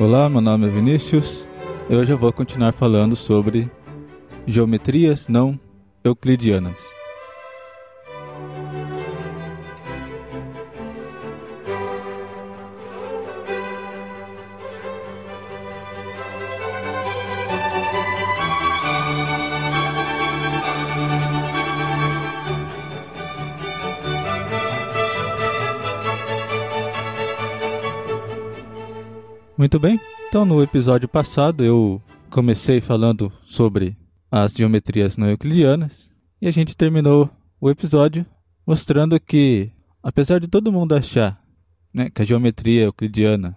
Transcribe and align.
Olá, 0.00 0.28
meu 0.28 0.40
nome 0.40 0.68
é 0.68 0.70
Vinícius. 0.70 1.48
E 1.90 1.96
hoje 1.96 2.12
eu 2.12 2.16
vou 2.16 2.32
continuar 2.32 2.70
falando 2.70 3.16
sobre 3.16 3.68
geometrias 4.46 5.26
não 5.26 5.58
euclidianas. 6.04 6.94
Muito 29.58 29.80
bem, 29.80 30.00
então 30.28 30.44
no 30.44 30.62
episódio 30.62 31.08
passado 31.08 31.64
eu 31.64 32.00
comecei 32.30 32.80
falando 32.80 33.32
sobre 33.44 33.96
as 34.30 34.52
geometrias 34.52 35.16
não 35.16 35.28
euclidianas 35.28 36.12
e 36.40 36.46
a 36.46 36.50
gente 36.52 36.76
terminou 36.76 37.28
o 37.60 37.68
episódio 37.68 38.24
mostrando 38.64 39.18
que, 39.18 39.72
apesar 40.00 40.38
de 40.38 40.46
todo 40.46 40.70
mundo 40.70 40.94
achar 40.94 41.42
né, 41.92 42.08
que 42.08 42.22
a 42.22 42.24
geometria 42.24 42.82
euclidiana 42.82 43.56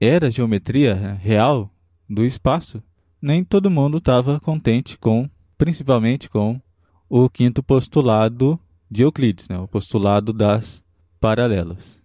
era 0.00 0.28
a 0.28 0.30
geometria 0.30 0.94
real 1.20 1.70
do 2.08 2.24
espaço, 2.24 2.82
nem 3.20 3.44
todo 3.44 3.70
mundo 3.70 3.98
estava 3.98 4.40
contente 4.40 4.96
com, 4.96 5.28
principalmente 5.58 6.26
com, 6.26 6.58
o 7.06 7.28
quinto 7.28 7.62
postulado 7.62 8.58
de 8.90 9.02
Euclides, 9.02 9.46
né, 9.50 9.58
o 9.58 9.68
postulado 9.68 10.32
das 10.32 10.82
paralelas. 11.20 12.02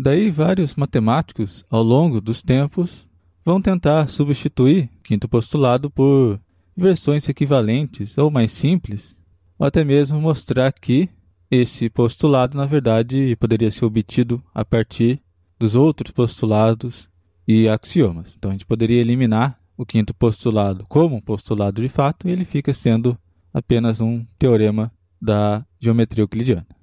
Daí, 0.00 0.30
vários 0.30 0.76
matemáticos, 0.76 1.64
ao 1.68 1.82
longo 1.82 2.20
dos 2.20 2.40
tempos, 2.40 3.08
vão 3.44 3.60
tentar 3.60 4.08
substituir 4.08 4.88
o 4.96 5.02
quinto 5.02 5.28
postulado 5.28 5.90
por 5.90 6.40
versões 6.76 7.28
equivalentes 7.28 8.16
ou 8.16 8.30
mais 8.30 8.52
simples, 8.52 9.16
ou 9.58 9.66
até 9.66 9.82
mesmo 9.82 10.20
mostrar 10.20 10.70
que 10.70 11.08
esse 11.50 11.90
postulado, 11.90 12.56
na 12.56 12.64
verdade, 12.64 13.34
poderia 13.40 13.72
ser 13.72 13.86
obtido 13.86 14.40
a 14.54 14.64
partir 14.64 15.20
dos 15.58 15.74
outros 15.74 16.12
postulados 16.12 17.08
e 17.46 17.68
axiomas. 17.68 18.36
Então, 18.38 18.52
a 18.52 18.54
gente 18.54 18.66
poderia 18.66 19.00
eliminar 19.00 19.58
o 19.76 19.84
quinto 19.84 20.14
postulado 20.14 20.86
como 20.88 21.16
um 21.16 21.20
postulado 21.20 21.82
de 21.82 21.88
fato 21.88 22.28
e 22.28 22.30
ele 22.30 22.44
fica 22.44 22.72
sendo 22.72 23.18
apenas 23.52 24.00
um 24.00 24.24
teorema 24.38 24.92
da 25.20 25.66
geometria 25.80 26.22
euclidiana. 26.22 26.77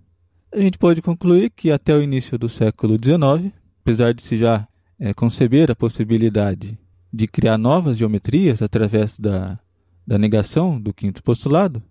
A 0.55 0.61
gente 0.61 0.77
pode 0.77 1.01
concluir 1.01 1.49
que 1.49 1.69
até 1.69 1.93
o 1.93 2.01
início 2.01 2.37
do 2.39 2.47
século 2.47 2.93
XIX, 2.93 3.53
apesar 3.81 4.13
de 4.13 4.21
se 4.21 4.37
já 4.37 4.65
é, 4.97 5.13
conceber 5.13 5.69
a 5.69 5.75
possibilidade 5.75 6.79
de 7.11 7.27
criar 7.27 7.57
novas 7.57 7.97
geometrias 7.97 8.61
através 8.61 9.19
da, 9.19 9.59
da 10.07 10.17
negação 10.17 10.79
do 10.79 10.93
quinto 10.93 11.21
postulado, 11.21 11.83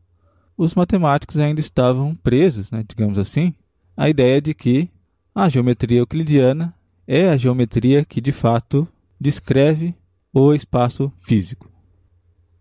os 0.56 0.74
matemáticos 0.74 1.36
ainda 1.36 1.60
estavam 1.60 2.14
presos, 2.14 2.70
né, 2.70 2.82
digamos 2.88 3.18
assim, 3.18 3.52
à 3.94 4.08
ideia 4.08 4.40
de 4.40 4.54
que 4.54 4.88
a 5.34 5.46
geometria 5.50 5.98
euclidiana 5.98 6.74
é 7.06 7.28
a 7.28 7.36
geometria 7.36 8.02
que 8.02 8.18
de 8.18 8.32
fato 8.32 8.88
descreve 9.20 9.94
o 10.32 10.54
espaço 10.54 11.12
físico. 11.18 11.70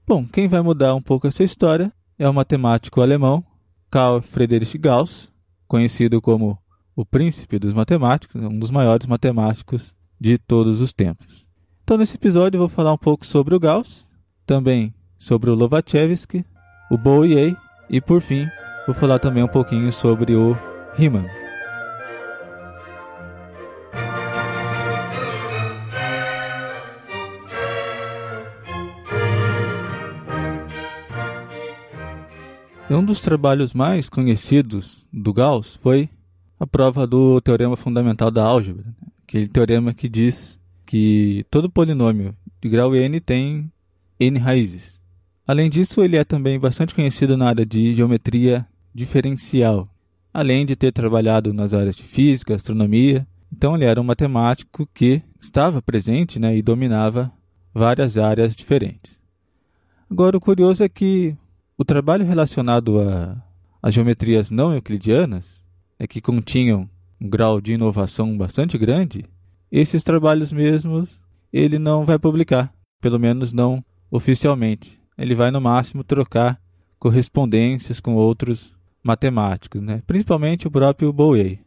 Bom, 0.06 0.28
quem 0.28 0.50
vai 0.50 0.60
mudar 0.60 0.96
um 0.96 1.02
pouco 1.02 1.28
essa 1.28 1.46
história 1.46 1.94
é 2.20 2.28
o 2.28 2.34
matemático 2.34 3.00
alemão 3.00 3.42
Carl 3.90 4.22
Friedrich 4.22 4.78
Gauss, 4.78 5.32
conhecido 5.74 6.22
como 6.22 6.56
o 6.96 7.04
príncipe 7.04 7.58
dos 7.58 7.74
matemáticos, 7.74 8.40
um 8.44 8.60
dos 8.60 8.70
maiores 8.70 9.08
matemáticos 9.08 9.96
de 10.20 10.38
todos 10.38 10.80
os 10.80 10.94
tempos. 10.94 11.48
Então, 11.84 11.98
nesse 11.98 12.16
episódio, 12.16 12.58
eu 12.58 12.60
vou 12.60 12.70
falar 12.70 12.94
um 12.94 12.98
pouco 12.98 13.26
sobre 13.26 13.56
o 13.56 13.60
Gauss, 13.60 14.06
também 14.46 14.94
sobre 15.18 15.50
o 15.50 15.56
Lobachevsky, 15.56 16.46
o 16.92 16.98
Boyer 16.98 17.58
e, 17.90 18.00
por 18.00 18.22
fim, 18.22 18.46
vou 18.86 18.94
falar 18.94 19.18
também 19.18 19.42
um 19.42 19.48
pouquinho 19.48 19.92
sobre 19.92 20.36
o 20.36 20.56
Riemann. 20.94 21.43
Um 32.94 33.04
dos 33.04 33.22
trabalhos 33.22 33.74
mais 33.74 34.08
conhecidos 34.08 35.04
do 35.12 35.34
Gauss 35.34 35.80
foi 35.82 36.10
a 36.60 36.68
prova 36.68 37.08
do 37.08 37.42
teorema 37.42 37.76
fundamental 37.76 38.30
da 38.30 38.44
álgebra, 38.44 38.86
né? 38.86 39.08
aquele 39.24 39.48
teorema 39.48 39.96
que 39.96 40.08
diz 40.08 40.60
que 40.86 41.44
todo 41.50 41.72
polinômio 41.72 42.36
de 42.62 42.70
grau 42.70 42.96
n 42.96 43.20
tem 43.20 43.72
n 44.20 44.38
raízes. 44.38 45.02
Além 45.48 45.72
disso, 45.72 46.04
ele 46.04 46.18
é 46.18 46.24
também 46.24 46.60
bastante 46.60 46.94
conhecido 46.94 47.36
na 47.36 47.48
área 47.48 47.66
de 47.66 47.96
geometria 47.96 48.68
diferencial, 48.94 49.90
além 50.32 50.64
de 50.64 50.76
ter 50.76 50.92
trabalhado 50.92 51.52
nas 51.52 51.74
áreas 51.74 51.96
de 51.96 52.04
física, 52.04 52.56
astronomia. 52.56 53.28
Então, 53.52 53.76
ele 53.76 53.86
era 53.86 54.00
um 54.00 54.04
matemático 54.04 54.88
que 54.94 55.24
estava 55.42 55.82
presente 55.82 56.40
né, 56.40 56.56
e 56.56 56.62
dominava 56.62 57.34
várias 57.74 58.20
áreas 58.20 58.56
diferentes. 58.56 59.20
Agora, 60.08 60.38
o 60.38 60.40
curioso 60.40 60.84
é 60.84 60.88
que 60.88 61.36
o 61.78 61.84
trabalho 61.84 62.26
relacionado 62.26 63.00
a, 63.00 63.90
geometrias 63.90 64.52
não 64.52 64.74
euclidianas, 64.74 65.64
é 66.00 66.08
que 66.08 66.22
continham 66.22 66.90
um 67.20 67.30
grau 67.30 67.60
de 67.60 67.74
inovação 67.74 68.38
bastante 68.38 68.78
grande, 68.78 69.24
esses 69.72 70.04
trabalhos 70.04 70.52
mesmos 70.52 71.20
ele 71.52 71.80
não 71.80 72.06
vai 72.06 72.20
publicar, 72.20 72.74
pelo 73.02 73.20
menos 73.20 73.52
não 73.52 73.84
oficialmente. 74.10 75.00
Ele 75.18 75.36
vai 75.36 75.52
no 75.52 75.62
máximo 75.62 76.04
trocar 76.04 76.60
correspondências 77.00 78.00
com 78.00 78.16
outros 78.16 78.76
matemáticos, 79.04 79.82
né? 79.82 80.02
principalmente 80.08 80.68
o 80.68 80.72
próprio 80.72 81.12
Bowie. 81.12 81.60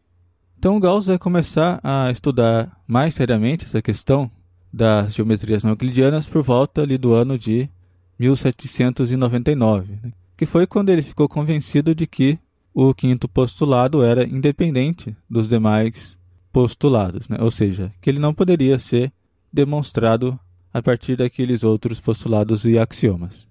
Então 0.57 0.79
Gauss 0.79 1.05
vai 1.05 1.17
começar 1.17 1.79
a 1.83 2.09
estudar 2.09 2.81
mais 2.87 3.13
seriamente 3.13 3.65
essa 3.65 3.81
questão 3.81 4.31
das 4.73 5.13
geometrias 5.13 5.63
não 5.63 5.71
euclidianas 5.71 6.27
por 6.27 6.41
volta 6.41 6.81
ali 6.81 6.97
do 6.97 7.13
ano 7.13 7.37
de 7.37 7.69
1799, 8.19 9.99
né? 10.03 10.11
que 10.35 10.45
foi 10.45 10.67
quando 10.67 10.89
ele 10.89 11.01
ficou 11.01 11.27
convencido 11.27 11.95
de 11.95 12.05
que 12.05 12.39
o 12.73 12.93
quinto 12.93 13.27
postulado 13.27 14.03
era 14.03 14.23
independente 14.23 15.15
dos 15.29 15.49
demais 15.49 16.17
postulados, 16.51 17.27
né? 17.29 17.37
ou 17.39 17.51
seja, 17.51 17.91
que 18.01 18.09
ele 18.09 18.19
não 18.19 18.33
poderia 18.33 18.77
ser 18.79 19.11
demonstrado 19.51 20.39
a 20.73 20.81
partir 20.81 21.15
daqueles 21.15 21.63
outros 21.63 21.99
postulados 21.99 22.65
e 22.65 22.77
axiomas. 22.77 23.47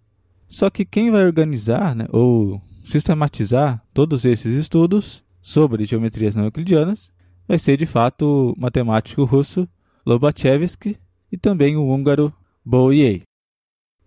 Só 0.46 0.70
que 0.70 0.84
quem 0.84 1.10
vai 1.10 1.24
organizar 1.24 1.94
né, 1.94 2.06
ou 2.10 2.60
sistematizar 2.84 3.82
todos 3.92 4.24
esses 4.24 4.54
estudos 4.54 5.24
sobre 5.42 5.86
geometrias 5.86 6.36
não 6.36 6.44
euclidianas 6.44 7.10
vai 7.48 7.58
ser 7.58 7.76
de 7.76 7.86
fato 7.86 8.54
o 8.56 8.60
matemático 8.60 9.24
russo 9.24 9.68
Lobachevsky 10.04 10.96
e 11.30 11.36
também 11.36 11.76
o 11.76 11.88
húngaro 11.88 12.32
Bolyai. 12.64 13.22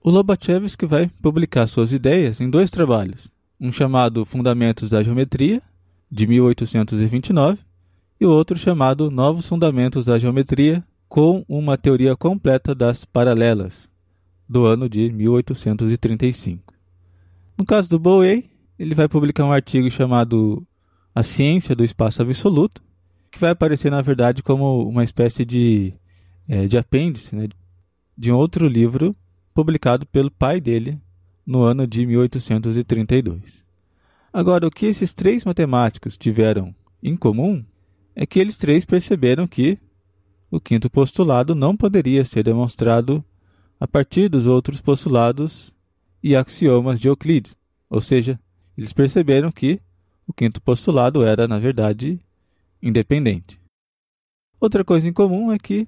O 0.02 0.10
Lobachevsky 0.10 0.86
vai 0.86 1.12
publicar 1.22 1.68
suas 1.68 1.92
ideias 1.92 2.40
em 2.40 2.50
dois 2.50 2.72
trabalhos, 2.72 3.30
um 3.60 3.70
chamado 3.70 4.26
Fundamentos 4.26 4.90
da 4.90 5.04
Geometria, 5.04 5.62
de 6.10 6.26
1829, 6.26 7.60
e 8.18 8.26
o 8.26 8.32
outro 8.32 8.58
chamado 8.58 9.12
Novos 9.12 9.48
Fundamentos 9.50 10.06
da 10.06 10.18
Geometria, 10.18 10.82
com 11.10 11.44
uma 11.50 11.78
teoria 11.78 12.16
completa 12.16 12.74
das 12.74 13.04
paralelas, 13.04 13.90
do 14.48 14.64
ano 14.64 14.88
de 14.88 15.12
1835. 15.12 16.74
No 17.58 17.66
caso 17.66 17.90
do 17.90 18.00
Bowie, 18.00 18.50
ele 18.80 18.96
vai 18.96 19.10
publicar 19.10 19.44
um 19.44 19.52
artigo 19.52 19.92
chamado 19.92 20.66
A 21.14 21.24
Ciência 21.24 21.76
do 21.76 21.84
Espaço 21.84 22.22
Absoluto, 22.22 22.82
que 23.30 23.38
vai 23.38 23.50
aparecer, 23.50 23.92
na 23.92 24.02
verdade, 24.02 24.42
como 24.42 24.88
uma 24.88 25.04
espécie 25.04 25.44
de, 25.44 25.94
é, 26.48 26.68
de 26.68 26.78
apêndice 26.78 27.36
né, 27.36 27.50
de 28.18 28.32
um 28.32 28.38
outro 28.38 28.66
livro 28.66 29.14
publicado 29.54 30.06
pelo 30.06 30.32
pai 30.32 30.60
dele 30.62 31.02
no 31.46 31.64
ano 31.64 31.88
de 31.88 32.06
1832. 32.06 33.66
Agora, 34.32 34.68
o 34.68 34.72
que 34.72 34.86
esses 34.86 35.14
três 35.14 35.44
matemáticos 35.44 36.18
tiveram 36.18 36.74
em 37.02 37.16
comum 37.16 37.64
é 38.16 38.26
que 38.26 38.40
eles 38.40 38.58
três 38.58 38.86
perceberam 38.86 39.48
que 39.48 39.80
o 40.52 40.60
quinto 40.60 40.90
postulado 40.90 41.56
não 41.56 41.76
poderia 41.76 42.26
ser 42.26 42.44
demonstrado 42.44 43.24
a 43.80 43.88
partir 43.88 44.30
dos 44.30 44.46
outros 44.46 44.82
postulados 44.82 45.74
e 46.22 46.36
axiomas 46.36 47.00
de 47.00 47.08
Euclides, 47.08 47.58
ou 47.90 48.02
seja, 48.02 48.40
eles 48.78 48.94
perceberam 48.94 49.52
que 49.52 49.80
o 50.28 50.34
quinto 50.34 50.62
postulado 50.62 51.24
era, 51.24 51.48
na 51.48 51.58
verdade, 51.58 52.20
independente. 52.82 53.60
Outra 54.60 54.84
coisa 54.84 55.08
em 55.08 55.14
comum 55.14 55.52
é 55.52 55.58
que 55.58 55.88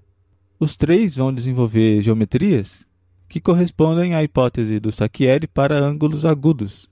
os 0.59 0.77
três 0.77 1.15
vão 1.17 1.33
desenvolver 1.33 2.01
geometrias 2.01 2.87
que 3.31 3.39
correspondem 3.39 4.13
à 4.13 4.21
hipótese 4.21 4.77
do 4.77 4.91
Sacchieri 4.91 5.47
para 5.47 5.81
ângulos 5.81 6.25
agudos. 6.25 6.89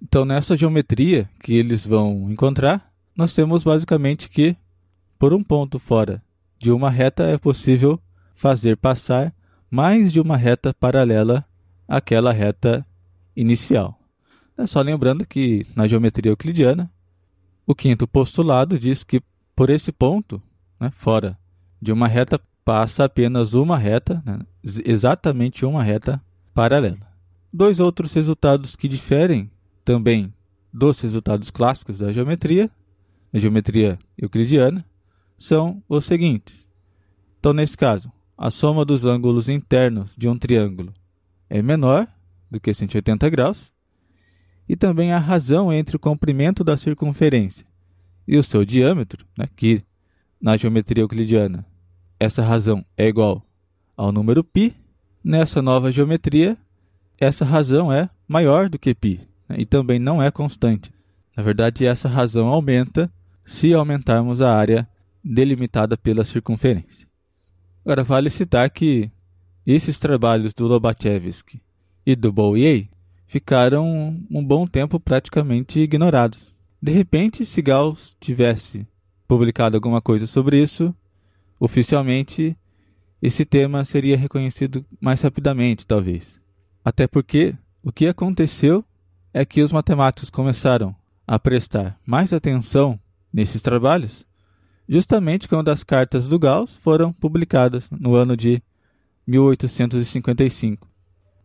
Então, 0.00 0.24
nessa 0.24 0.56
geometria 0.56 1.28
que 1.40 1.52
eles 1.52 1.86
vão 1.86 2.30
encontrar, 2.30 2.90
nós 3.14 3.34
temos 3.34 3.62
basicamente 3.62 4.30
que, 4.30 4.56
por 5.18 5.34
um 5.34 5.42
ponto 5.42 5.78
fora 5.78 6.22
de 6.58 6.70
uma 6.70 6.88
reta, 6.88 7.24
é 7.24 7.36
possível 7.36 8.00
fazer 8.34 8.78
passar 8.78 9.30
mais 9.70 10.10
de 10.10 10.20
uma 10.20 10.38
reta 10.38 10.72
paralela 10.72 11.44
àquela 11.86 12.32
reta 12.32 12.82
inicial. 13.36 14.00
É 14.56 14.66
só 14.66 14.80
lembrando 14.80 15.26
que 15.26 15.66
na 15.76 15.86
geometria 15.86 16.32
euclidiana, 16.32 16.90
o 17.66 17.74
quinto 17.74 18.08
postulado 18.08 18.78
diz 18.78 19.04
que 19.04 19.20
por 19.54 19.68
esse 19.68 19.92
ponto, 19.92 20.42
né, 20.80 20.90
fora 20.96 21.38
de 21.78 21.92
uma 21.92 22.08
reta, 22.08 22.40
passa 22.64 23.04
apenas 23.04 23.54
uma 23.54 23.76
reta, 23.76 24.22
né, 24.24 24.38
exatamente 24.84 25.64
uma 25.64 25.82
reta 25.82 26.22
paralela. 26.54 27.10
Dois 27.52 27.80
outros 27.80 28.12
resultados 28.14 28.76
que 28.76 28.88
diferem 28.88 29.50
também 29.84 30.32
dos 30.72 31.00
resultados 31.00 31.50
clássicos 31.50 31.98
da 31.98 32.12
geometria, 32.12 32.70
a 33.32 33.38
geometria 33.38 33.98
euclidiana, 34.16 34.84
são 35.36 35.82
os 35.88 36.04
seguintes. 36.04 36.68
Então, 37.38 37.52
nesse 37.52 37.76
caso, 37.76 38.10
a 38.38 38.50
soma 38.50 38.84
dos 38.84 39.04
ângulos 39.04 39.48
internos 39.48 40.14
de 40.16 40.28
um 40.28 40.38
triângulo 40.38 40.92
é 41.50 41.60
menor 41.60 42.06
do 42.50 42.60
que 42.60 42.72
180 42.72 43.28
graus, 43.28 43.72
e 44.68 44.76
também 44.76 45.12
a 45.12 45.18
razão 45.18 45.72
entre 45.72 45.96
o 45.96 45.98
comprimento 45.98 46.62
da 46.62 46.76
circunferência 46.76 47.66
e 48.26 48.38
o 48.38 48.42
seu 48.42 48.64
diâmetro, 48.64 49.26
né, 49.36 49.46
que 49.56 49.82
na 50.40 50.56
geometria 50.56 51.02
euclidiana 51.02 51.66
essa 52.22 52.40
razão 52.40 52.84
é 52.96 53.08
igual 53.08 53.44
ao 53.96 54.12
número 54.12 54.44
π, 54.44 54.72
nessa 55.24 55.60
nova 55.60 55.90
geometria 55.90 56.56
essa 57.18 57.44
razão 57.44 57.92
é 57.92 58.08
maior 58.28 58.68
do 58.68 58.78
que 58.78 58.94
π 58.94 59.20
né, 59.48 59.56
e 59.58 59.66
também 59.66 59.98
não 59.98 60.22
é 60.22 60.30
constante. 60.30 60.92
Na 61.36 61.42
verdade, 61.42 61.84
essa 61.84 62.08
razão 62.08 62.46
aumenta 62.46 63.12
se 63.44 63.74
aumentarmos 63.74 64.40
a 64.40 64.54
área 64.54 64.88
delimitada 65.24 65.96
pela 65.96 66.24
circunferência. 66.24 67.08
Agora, 67.84 68.04
vale 68.04 68.30
citar 68.30 68.70
que 68.70 69.10
esses 69.66 69.98
trabalhos 69.98 70.54
do 70.54 70.68
Lobachevsky 70.68 71.60
e 72.06 72.14
do 72.14 72.32
Boyer 72.32 72.88
ficaram 73.26 74.16
um 74.30 74.44
bom 74.44 74.64
tempo 74.64 75.00
praticamente 75.00 75.80
ignorados. 75.80 76.54
De 76.80 76.92
repente, 76.92 77.44
se 77.44 77.62
Gauss 77.62 78.16
tivesse 78.20 78.86
publicado 79.26 79.76
alguma 79.76 80.00
coisa 80.00 80.26
sobre 80.26 80.62
isso, 80.62 80.94
oficialmente 81.64 82.56
esse 83.20 83.44
tema 83.44 83.84
seria 83.84 84.16
reconhecido 84.16 84.84
mais 85.00 85.20
rapidamente, 85.20 85.86
talvez. 85.86 86.40
Até 86.84 87.06
porque 87.06 87.54
o 87.82 87.92
que 87.92 88.08
aconteceu 88.08 88.84
é 89.32 89.44
que 89.44 89.62
os 89.62 89.70
matemáticos 89.70 90.28
começaram 90.28 90.94
a 91.24 91.38
prestar 91.38 91.96
mais 92.04 92.32
atenção 92.32 92.98
nesses 93.32 93.62
trabalhos 93.62 94.26
justamente 94.88 95.48
quando 95.48 95.68
as 95.68 95.84
cartas 95.84 96.28
do 96.28 96.38
Gauss 96.38 96.76
foram 96.76 97.12
publicadas 97.12 97.88
no 97.90 98.14
ano 98.14 98.36
de 98.36 98.62
1855. 99.26 100.88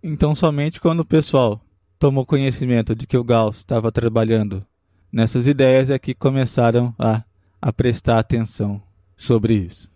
Então, 0.01 0.33
somente 0.33 0.81
quando 0.81 1.01
o 1.01 1.05
pessoal 1.05 1.61
tomou 1.99 2.25
conhecimento 2.25 2.95
de 2.95 3.05
que 3.05 3.17
o 3.17 3.23
Gauss 3.23 3.57
estava 3.57 3.91
trabalhando 3.91 4.65
nessas 5.11 5.47
ideias 5.47 5.89
é 5.89 5.97
que 5.97 6.13
começaram 6.13 6.93
a, 6.97 7.23
a 7.61 7.71
prestar 7.71 8.19
atenção 8.19 8.81
sobre 9.15 9.53
isso. 9.53 9.89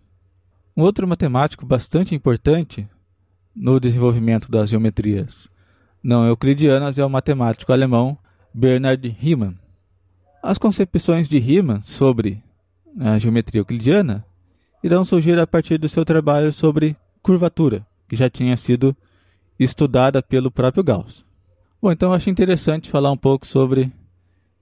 Um 0.76 0.82
outro 0.82 1.06
matemático 1.06 1.66
bastante 1.66 2.14
importante 2.14 2.88
no 3.54 3.78
desenvolvimento 3.78 4.50
das 4.50 4.70
geometrias 4.70 5.50
não 6.02 6.26
euclidianas 6.26 6.98
é 6.98 7.04
o 7.04 7.10
matemático 7.10 7.72
alemão 7.72 8.18
Bernhard 8.52 9.06
Riemann. 9.08 9.56
As 10.42 10.58
concepções 10.58 11.28
de 11.28 11.38
Riemann 11.38 11.80
sobre 11.82 12.42
a 12.98 13.18
geometria 13.18 13.60
euclidiana 13.60 14.24
irão 14.82 15.04
surgir 15.04 15.38
a 15.38 15.46
partir 15.46 15.78
do 15.78 15.88
seu 15.88 16.04
trabalho 16.04 16.52
sobre 16.52 16.96
curvatura, 17.22 17.86
que 18.08 18.16
já 18.16 18.28
tinha 18.28 18.56
sido 18.56 18.96
estudada 19.58 20.20
pelo 20.20 20.50
próprio 20.50 20.82
Gauss. 20.82 21.24
Bom, 21.80 21.92
então 21.92 22.08
eu 22.08 22.14
acho 22.14 22.30
interessante 22.30 22.90
falar 22.90 23.12
um 23.12 23.16
pouco 23.16 23.46
sobre 23.46 23.92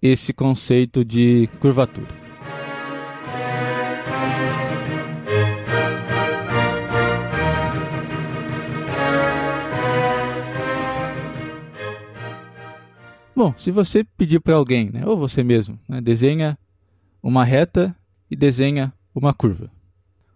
esse 0.03 0.35
conceito 0.35 1.03
de 1.03 1.49
curvatura. 1.59 2.20
Bom, 13.41 13.55
se 13.57 13.71
você 13.71 14.05
pedir 14.05 14.39
para 14.39 14.55
alguém, 14.55 14.91
né, 14.91 15.03
ou 15.07 15.17
você 15.17 15.43
mesmo, 15.43 15.81
né, 15.89 15.99
desenha 15.99 16.59
uma 17.23 17.43
reta 17.43 17.97
e 18.31 18.37
desenha 18.37 18.93
uma 19.15 19.33
curva. 19.33 19.71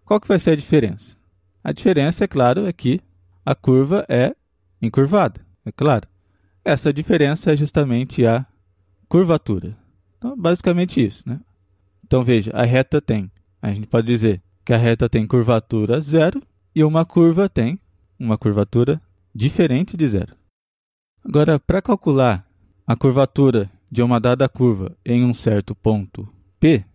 Qual 0.03 0.19
que 0.19 0.27
vai 0.27 0.39
ser 0.39 0.49
a 0.49 0.55
diferença? 0.55 1.15
A 1.63 1.71
diferença, 1.71 2.23
é 2.23 2.27
claro, 2.27 2.65
é 2.65 2.73
que 2.73 2.99
a 3.45 3.53
curva 3.53 4.03
é 4.09 4.35
encurvada, 4.81 5.39
é 5.63 5.71
claro. 5.71 6.07
Essa 6.63 6.91
diferença 6.91 7.53
é 7.53 7.55
justamente 7.55 8.25
a 8.25 8.43
curvatura. 9.07 9.77
Então, 10.17 10.35
basicamente 10.35 11.05
isso, 11.05 11.29
né? 11.29 11.39
Então, 12.03 12.23
veja, 12.23 12.49
a 12.55 12.63
reta 12.63 12.99
tem, 12.99 13.31
a 13.61 13.71
gente 13.71 13.85
pode 13.85 14.07
dizer 14.07 14.41
que 14.65 14.73
a 14.73 14.77
reta 14.77 15.07
tem 15.07 15.27
curvatura 15.27 16.01
zero 16.01 16.41
e 16.73 16.83
uma 16.83 17.05
curva 17.05 17.47
tem 17.47 17.79
uma 18.17 18.35
curvatura 18.35 18.99
diferente 19.31 19.95
de 19.95 20.07
zero. 20.07 20.35
Agora, 21.23 21.59
para 21.59 21.83
calcular 21.83 22.43
a 22.85 22.95
curvatura 22.95 23.69
de 23.91 24.01
uma 24.01 24.19
dada 24.19 24.47
curva 24.47 24.95
em 25.05 25.23
um 25.23 25.33
certo 25.33 25.73
ponto 25.73 26.27
P, 26.59 26.85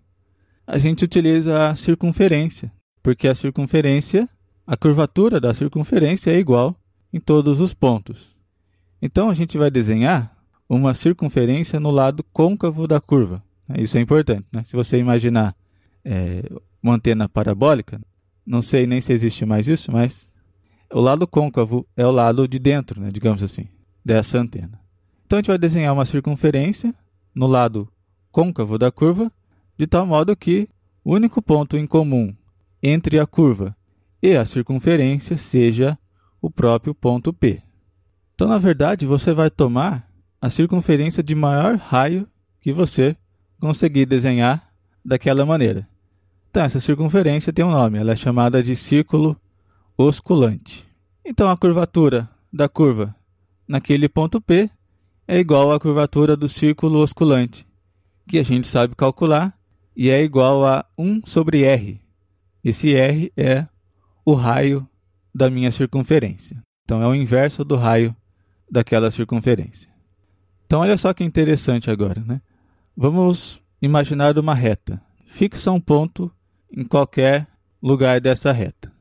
a 0.66 0.78
gente 0.78 1.04
utiliza 1.04 1.68
a 1.68 1.74
circunferência, 1.74 2.72
porque 3.02 3.26
a 3.26 3.34
circunferência, 3.34 4.28
a 4.66 4.76
curvatura 4.76 5.40
da 5.40 5.52
circunferência 5.52 6.30
é 6.30 6.38
igual 6.38 6.76
em 7.12 7.18
todos 7.18 7.60
os 7.60 7.74
pontos. 7.74 8.36
Então 9.02 9.28
a 9.28 9.34
gente 9.34 9.58
vai 9.58 9.70
desenhar 9.70 10.36
uma 10.68 10.94
circunferência 10.94 11.80
no 11.80 11.90
lado 11.90 12.22
côncavo 12.32 12.86
da 12.86 13.00
curva. 13.00 13.42
Isso 13.76 13.98
é 13.98 14.00
importante. 14.00 14.46
Né? 14.52 14.62
Se 14.64 14.76
você 14.76 14.98
imaginar 14.98 15.56
é, 16.04 16.44
uma 16.82 16.94
antena 16.94 17.28
parabólica, 17.28 18.00
não 18.46 18.62
sei 18.62 18.86
nem 18.86 19.00
se 19.00 19.12
existe 19.12 19.44
mais 19.44 19.68
isso, 19.68 19.90
mas 19.90 20.30
o 20.92 21.00
lado 21.00 21.26
côncavo 21.26 21.86
é 21.96 22.06
o 22.06 22.10
lado 22.10 22.46
de 22.48 22.58
dentro, 22.58 23.00
né, 23.00 23.08
digamos 23.12 23.42
assim, 23.42 23.68
dessa 24.04 24.38
antena. 24.38 24.79
Então 25.30 25.38
a 25.38 25.42
gente 25.42 25.46
vai 25.46 25.58
desenhar 25.58 25.94
uma 25.94 26.04
circunferência 26.04 26.92
no 27.32 27.46
lado 27.46 27.88
côncavo 28.32 28.76
da 28.76 28.90
curva 28.90 29.30
de 29.78 29.86
tal 29.86 30.04
modo 30.04 30.34
que 30.34 30.68
o 31.04 31.14
único 31.14 31.40
ponto 31.40 31.76
em 31.76 31.86
comum 31.86 32.34
entre 32.82 33.16
a 33.16 33.24
curva 33.24 33.76
e 34.20 34.34
a 34.36 34.44
circunferência 34.44 35.36
seja 35.36 35.96
o 36.42 36.50
próprio 36.50 36.92
ponto 36.96 37.32
P. 37.32 37.62
Então, 38.34 38.48
na 38.48 38.58
verdade, 38.58 39.06
você 39.06 39.32
vai 39.32 39.48
tomar 39.48 40.10
a 40.42 40.50
circunferência 40.50 41.22
de 41.22 41.36
maior 41.36 41.76
raio 41.76 42.26
que 42.60 42.72
você 42.72 43.16
conseguir 43.60 44.06
desenhar 44.06 44.68
daquela 45.04 45.46
maneira. 45.46 45.86
Então, 46.50 46.64
essa 46.64 46.80
circunferência 46.80 47.52
tem 47.52 47.64
um 47.64 47.70
nome, 47.70 47.98
ela 47.98 48.14
é 48.14 48.16
chamada 48.16 48.60
de 48.60 48.74
círculo 48.74 49.40
osculante. 49.96 50.84
Então, 51.24 51.48
a 51.48 51.56
curvatura 51.56 52.28
da 52.52 52.68
curva 52.68 53.14
naquele 53.68 54.08
ponto 54.08 54.40
P 54.40 54.68
é 55.30 55.38
igual 55.38 55.70
à 55.70 55.78
curvatura 55.78 56.36
do 56.36 56.48
círculo 56.48 56.98
osculante, 56.98 57.64
que 58.26 58.36
a 58.36 58.42
gente 58.42 58.66
sabe 58.66 58.96
calcular 58.96 59.56
e 59.96 60.10
é 60.10 60.20
igual 60.20 60.66
a 60.66 60.84
1 60.98 61.20
sobre 61.24 61.62
r. 61.62 62.00
Esse 62.64 62.96
r 62.96 63.32
é 63.36 63.64
o 64.24 64.34
raio 64.34 64.84
da 65.32 65.48
minha 65.48 65.70
circunferência. 65.70 66.60
Então 66.84 67.00
é 67.00 67.06
o 67.06 67.14
inverso 67.14 67.64
do 67.64 67.76
raio 67.76 68.14
daquela 68.68 69.08
circunferência. 69.08 69.88
Então 70.66 70.80
olha 70.80 70.96
só 70.96 71.14
que 71.14 71.22
interessante 71.22 71.92
agora, 71.92 72.24
né? 72.26 72.42
Vamos 72.96 73.62
imaginar 73.80 74.36
uma 74.36 74.52
reta. 74.52 75.00
Fixa 75.26 75.70
um 75.70 75.80
ponto 75.80 76.28
em 76.76 76.82
qualquer 76.82 77.46
lugar 77.80 78.20
dessa 78.20 78.50
reta. 78.50 78.92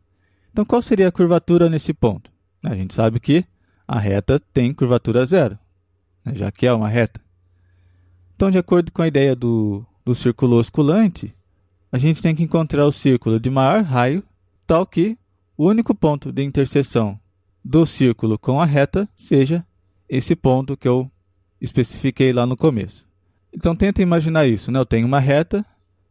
Então 0.52 0.64
qual 0.64 0.84
seria 0.84 1.08
a 1.08 1.12
curvatura 1.12 1.68
nesse 1.68 1.92
ponto? 1.92 2.32
A 2.64 2.76
gente 2.76 2.94
sabe 2.94 3.20
que 3.20 3.44
a 3.88 3.98
reta 3.98 4.40
tem 4.54 4.72
curvatura 4.72 5.26
zero, 5.26 5.58
né? 6.30 6.38
já 6.38 6.52
que 6.52 6.66
é 6.66 6.74
uma 6.74 6.88
reta. 6.88 7.20
Então, 8.36 8.50
de 8.50 8.58
acordo 8.58 8.92
com 8.92 9.02
a 9.02 9.08
ideia 9.08 9.36
do 9.36 9.86
do 10.10 10.16
círculo 10.16 10.58
osculante, 10.58 11.36
a 11.92 12.00
gente 12.00 12.20
tem 12.20 12.34
que 12.34 12.42
encontrar 12.42 12.84
o 12.86 12.92
círculo 12.92 13.40
de 13.40 13.48
maior 13.50 13.84
raio, 13.84 14.24
tal 14.66 14.84
que 14.84 15.16
o 15.56 15.68
único 15.68 15.94
ponto 15.94 16.32
de 16.32 16.44
interseção 16.44 17.20
do 17.64 17.86
círculo 17.86 18.40
com 18.40 18.60
a 18.60 18.66
reta 18.66 19.08
seja 19.16 19.64
esse 20.08 20.36
ponto 20.36 20.76
que 20.76 20.88
eu 20.88 21.12
especifiquei 21.62 22.34
lá 22.34 22.46
no 22.48 22.58
começo. 22.58 23.06
Então 23.54 23.76
tenta 23.76 24.02
imaginar 24.02 24.48
isso, 24.48 24.72
né? 24.72 24.80
Eu 24.80 24.86
tenho 24.86 25.06
uma 25.06 25.20
reta, 25.20 25.64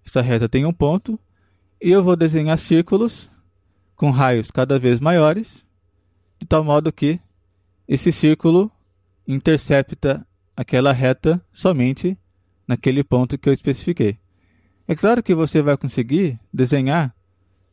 essa 0.06 0.20
reta 0.20 0.48
tem 0.48 0.64
um 0.64 0.72
ponto, 0.72 1.18
e 1.82 1.90
eu 1.90 2.04
vou 2.04 2.14
desenhar 2.14 2.56
círculos 2.56 3.28
com 3.96 4.12
raios 4.12 4.48
cada 4.50 4.78
vez 4.78 5.00
maiores, 5.00 5.66
de 6.38 6.46
tal 6.46 6.62
modo 6.62 6.92
que 6.92 7.18
esse 7.88 8.12
círculo 8.12 8.70
intercepta 9.28 10.26
aquela 10.56 10.92
reta 10.92 11.40
somente 11.52 12.18
naquele 12.66 13.04
ponto 13.04 13.36
que 13.36 13.48
eu 13.48 13.52
especifiquei. 13.52 14.18
É 14.88 14.94
claro 14.94 15.22
que 15.22 15.34
você 15.34 15.60
vai 15.60 15.76
conseguir 15.76 16.40
desenhar 16.52 17.14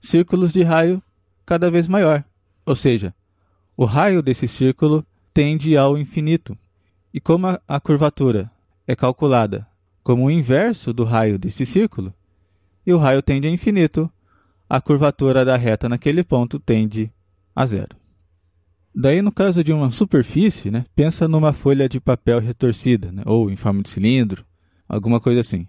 círculos 0.01 0.51
de 0.51 0.62
raio 0.62 1.01
cada 1.45 1.71
vez 1.71 1.88
maior. 1.88 2.24
Ou 2.65 2.75
seja, 2.75 3.15
o 3.77 3.85
raio 3.85 4.21
desse 4.21 4.47
círculo 4.47 5.05
tende 5.33 5.77
ao 5.77 5.97
infinito. 5.97 6.57
E 7.13 7.21
como 7.21 7.47
a, 7.65 7.79
curvatura 7.79 8.51
é 8.85 8.95
calculada 8.95 9.65
como 10.03 10.25
o 10.25 10.31
inverso 10.31 10.93
do 10.93 11.03
raio 11.03 11.39
desse 11.39 11.65
círculo, 11.65 12.13
e 12.85 12.93
o 12.93 12.97
raio 13.00 13.24
tende 13.24 13.47
a 13.47 13.50
infinito, 13.50 14.07
a 14.69 14.79
curvatura 14.79 15.43
da 15.43 15.57
reta 15.57 15.89
naquele 15.89 16.24
ponto 16.24 16.59
tende 16.59 17.12
a 17.55 17.65
zero. 17.65 18.04
Daí, 18.98 19.22
no 19.22 19.32
caso 19.32 19.62
de 19.62 19.74
uma 19.74 19.92
superfície, 19.92 20.72
né, 20.72 20.86
pensa 20.96 21.28
numa 21.28 21.52
folha 21.52 21.90
de 21.90 22.00
papel 22.00 22.40
retorcida, 22.40 23.12
né, 23.12 23.24
ou 23.25 23.52
em 23.52 23.58
forma 23.58 23.84
de 23.84 23.90
cilindro, 23.90 24.46
alguma 24.88 25.20
coisa 25.20 25.42
assim. 25.42 25.68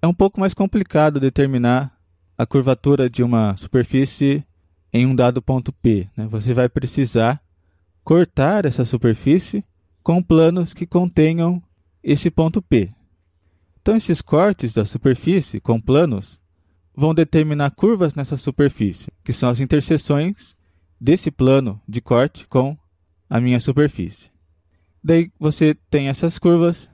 É 0.00 0.06
um 0.06 0.14
pouco 0.14 0.38
mais 0.38 0.54
complicado 0.54 1.18
determinar 1.18 1.92
a 2.38 2.46
curvatura 2.46 3.10
de 3.10 3.22
uma 3.22 3.56
superfície 3.56 4.44
em 4.92 5.06
um 5.06 5.14
dado 5.14 5.42
ponto 5.42 5.72
P. 5.72 6.08
Né? 6.16 6.26
Você 6.30 6.54
vai 6.54 6.68
precisar 6.68 7.42
cortar 8.04 8.64
essa 8.64 8.84
superfície 8.84 9.64
com 10.02 10.22
planos 10.22 10.72
que 10.72 10.86
contenham 10.86 11.60
esse 12.02 12.30
ponto 12.30 12.62
P. 12.62 12.90
Então, 13.82 13.96
esses 13.96 14.22
cortes 14.22 14.74
da 14.74 14.86
superfície 14.86 15.60
com 15.60 15.80
planos 15.80 16.40
vão 16.94 17.12
determinar 17.12 17.70
curvas 17.72 18.14
nessa 18.14 18.36
superfície, 18.36 19.10
que 19.24 19.32
são 19.32 19.48
as 19.48 19.60
interseções 19.60 20.54
desse 21.00 21.30
plano 21.30 21.80
de 21.88 22.00
corte 22.00 22.46
com 22.46 22.76
a 23.28 23.40
minha 23.40 23.58
superfície. 23.58 24.30
Daí 25.02 25.32
você 25.38 25.74
tem 25.88 26.08
essas 26.08 26.38
curvas, 26.38 26.90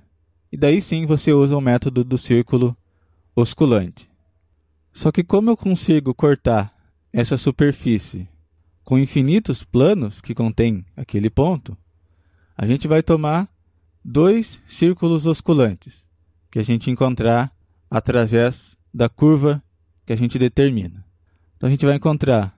e 0.52 0.56
daí 0.56 0.80
sim 0.80 1.06
você 1.06 1.32
usa 1.32 1.56
o 1.56 1.60
método 1.60 2.04
do 2.04 2.16
círculo 2.16 2.76
osculante. 3.34 4.08
Só 4.92 5.10
que 5.10 5.24
como 5.24 5.50
eu 5.50 5.56
consigo 5.56 6.14
cortar 6.14 6.74
essa 7.12 7.36
superfície 7.36 8.28
com 8.84 8.98
infinitos 8.98 9.64
planos 9.64 10.20
que 10.20 10.34
contém 10.34 10.86
aquele 10.96 11.28
ponto, 11.28 11.76
a 12.56 12.66
gente 12.66 12.86
vai 12.86 13.02
tomar 13.02 13.48
dois 14.04 14.62
círculos 14.66 15.26
osculantes 15.26 16.08
que 16.50 16.58
a 16.58 16.62
gente 16.62 16.90
encontrar 16.90 17.52
através 17.90 18.78
da 18.94 19.08
curva 19.08 19.62
que 20.06 20.12
a 20.12 20.16
gente 20.16 20.38
determina. 20.38 21.04
Então 21.56 21.66
a 21.66 21.70
gente 21.70 21.84
vai 21.84 21.96
encontrar 21.96 22.55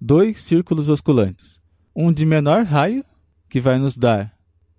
dois 0.00 0.40
círculos 0.40 0.88
osculantes, 0.88 1.60
um 1.94 2.12
de 2.12 2.24
menor 2.24 2.64
raio, 2.64 3.04
que 3.48 3.60
vai 3.60 3.78
nos 3.78 3.98
dar 3.98 4.34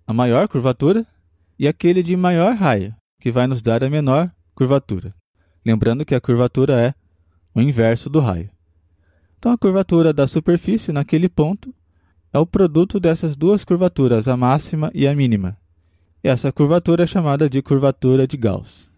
a 0.06 0.12
maior 0.12 0.48
curvatura, 0.48 1.06
e 1.58 1.68
aquele 1.68 2.02
de 2.02 2.16
maior 2.16 2.54
raio, 2.54 2.94
que 3.20 3.30
vai 3.30 3.46
nos 3.46 3.62
dar 3.62 3.84
a 3.84 3.90
menor 3.90 4.32
curvatura. 4.54 5.14
Lembrando 5.64 6.04
que 6.04 6.14
a 6.14 6.20
curvatura 6.20 6.80
é 6.80 6.94
o 7.54 7.60
inverso 7.60 8.10
do 8.10 8.18
raio. 8.18 8.50
Então 9.38 9.52
a 9.52 9.58
curvatura 9.58 10.12
da 10.12 10.26
superfície 10.26 10.92
naquele 10.92 11.28
ponto 11.28 11.72
é 12.32 12.38
o 12.38 12.46
produto 12.46 12.98
dessas 12.98 13.36
duas 13.36 13.64
curvaturas, 13.64 14.26
a 14.26 14.36
máxima 14.36 14.90
e 14.94 15.06
a 15.06 15.14
mínima. 15.14 15.56
E 16.24 16.28
essa 16.28 16.50
curvatura 16.50 17.04
é 17.04 17.06
chamada 17.06 17.48
de 17.48 17.62
curvatura 17.62 18.26
de 18.26 18.36
Gauss. 18.36 18.90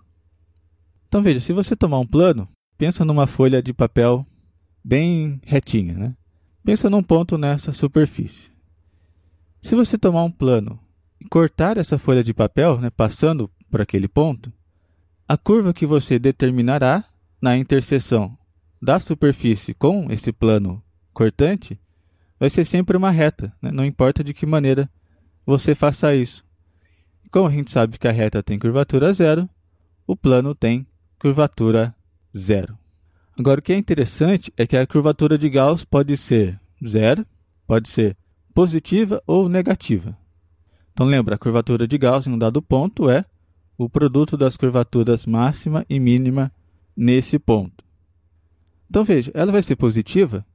Então 1.09 1.23
veja, 1.23 1.41
se 1.41 1.53
você 1.53 1.77
tomar 1.77 1.99
um 1.99 2.07
plano, 2.07 2.49
pensa 2.79 3.05
numa 3.05 3.27
folha 3.27 3.63
de 3.63 3.73
papel 3.73 4.27
bem 4.85 5.41
retinha, 5.45 5.95
né? 5.95 6.17
Pensa 6.63 6.91
num 6.91 7.03
ponto 7.03 7.39
nessa 7.39 7.73
superfície. 7.73 8.51
Se 9.63 9.75
você 9.75 9.97
tomar 9.97 10.25
um 10.25 10.31
plano 10.31 10.79
e 11.19 11.25
cortar 11.25 11.79
essa 11.79 11.99
folha 11.99 12.23
de 12.23 12.35
papel, 12.35 12.79
né, 12.79 12.91
passando 12.91 13.51
por 13.71 13.81
aquele 13.81 14.07
ponto, 14.07 14.53
a 15.27 15.37
curva 15.37 15.73
que 15.73 15.87
você 15.87 16.19
determinará 16.19 17.05
na 17.41 17.57
interseção 17.57 18.37
da 18.81 19.01
superfície 19.01 19.73
com 19.73 20.11
esse 20.11 20.33
plano 20.33 20.83
cortante 21.13 21.81
vai 22.39 22.51
ser 22.51 22.65
sempre 22.67 22.97
uma 22.97 23.11
reta, 23.11 23.55
né? 23.63 23.71
não 23.71 23.85
importa 23.85 24.23
de 24.23 24.35
que 24.35 24.45
maneira 24.45 24.91
você 25.47 25.75
faça 25.75 26.15
isso. 26.15 26.45
Como 27.31 27.49
a 27.49 27.51
gente 27.51 27.71
sabe 27.71 27.99
que 27.99 28.07
a 28.07 28.13
reta 28.13 28.43
tem 28.43 28.59
curvatura 28.59 29.13
zero, 29.13 29.49
o 30.07 30.15
plano 30.15 30.55
tem 30.55 30.87
curvatura 31.19 31.95
zero. 32.37 32.79
Agora, 33.39 33.59
o 33.59 33.63
que 33.63 33.73
é 33.73 33.77
interessante 33.77 34.53
é 34.57 34.67
que 34.67 34.77
a 34.77 34.87
curvatura 34.87 35.37
de 35.37 35.49
Gauss 35.49 35.85
pode 35.85 36.17
ser 36.17 36.61
zero, 36.87 37.27
pode 37.67 37.89
ser 37.89 38.17
positiva 38.55 39.21
ou 39.27 39.49
negativa. 39.49 40.17
Então, 40.93 41.05
lembra, 41.05 41.35
a 41.35 41.39
curvatura 41.39 41.89
de 41.89 41.99
Gauss 41.99 42.29
em 42.29 42.33
um 42.33 42.39
dado 42.39 42.63
ponto 42.63 43.11
é 43.11 43.25
o 43.77 43.89
produto 43.89 44.37
das 44.37 44.57
curvaturas 44.57 45.27
máxima 45.27 45.85
e 45.91 45.99
mínima 45.99 46.53
nesse 46.97 47.37
ponto. 47.39 47.85
Então, 48.89 49.03
veja, 49.03 49.33
ela 49.35 49.51
vai 49.51 49.63
ser 49.63 49.75
positiva 49.75 50.47